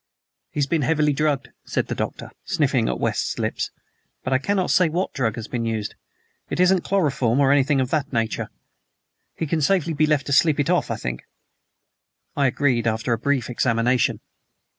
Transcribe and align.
"He 0.49 0.57
has 0.59 0.65
been 0.65 0.81
heavily 0.81 1.13
drugged," 1.13 1.49
said 1.63 1.85
the 1.85 1.93
Doctor, 1.93 2.31
sniffing 2.43 2.89
at 2.89 2.99
West's 2.99 3.37
lips, 3.37 3.69
"but 4.23 4.33
I 4.33 4.39
cannot 4.39 4.71
say 4.71 4.89
what 4.89 5.13
drug 5.13 5.35
has 5.35 5.47
been 5.47 5.63
used. 5.63 5.93
It 6.49 6.59
isn't 6.59 6.81
chloroform 6.81 7.39
or 7.39 7.51
anything 7.51 7.79
of 7.79 7.91
that 7.91 8.11
nature. 8.11 8.49
He 9.35 9.45
can 9.45 9.61
safely 9.61 9.93
be 9.93 10.07
left 10.07 10.25
to 10.25 10.33
sleep 10.33 10.59
it 10.59 10.71
off, 10.71 10.89
I 10.89 10.95
think." 10.95 11.21
I 12.35 12.47
agreed, 12.47 12.87
after 12.87 13.13
a 13.13 13.19
brief 13.19 13.47
examination. 13.47 14.21